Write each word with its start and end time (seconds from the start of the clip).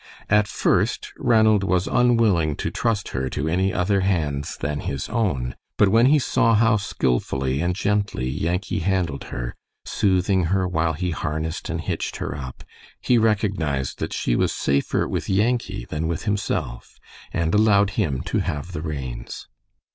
At 0.31 0.47
first 0.47 1.13
Ranald 1.19 1.63
was 1.63 1.85
unwilling 1.85 2.55
to 2.55 2.71
trust 2.71 3.09
her 3.09 3.29
to 3.29 3.47
any 3.47 3.71
other 3.71 3.99
hands 4.01 4.57
than 4.57 4.79
his 4.79 5.07
own, 5.09 5.55
but 5.77 5.89
when 5.89 6.07
he 6.07 6.17
saw 6.17 6.55
how 6.55 6.77
skillfully 6.77 7.61
and 7.61 7.75
gently 7.75 8.27
Yankee 8.27 8.79
handled 8.79 9.25
her, 9.25 9.55
soothing 9.85 10.45
her 10.45 10.67
while 10.67 10.93
he 10.93 11.11
harnessed 11.11 11.69
and 11.69 11.79
hitched 11.79 12.15
her 12.15 12.35
up, 12.35 12.63
he 12.99 13.19
recognized 13.19 13.99
that 13.99 14.11
she 14.11 14.35
was 14.35 14.51
safer 14.51 15.07
with 15.07 15.29
Yankee 15.29 15.85
than 15.85 16.07
with 16.07 16.23
himself, 16.23 16.97
and 17.31 17.53
allowed 17.53 17.91
him 17.91 18.21
to 18.21 18.39
have 18.39 18.71
the 18.71 18.81
reins. 18.81 19.47